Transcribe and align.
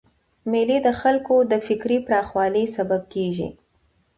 مېلې 0.51 0.77
د 0.85 0.87
خلکو 1.01 1.35
د 1.51 1.53
فکري 1.67 1.97
پراخوالي 2.07 2.65
سبب 2.75 3.01
کېږي. 3.13 3.49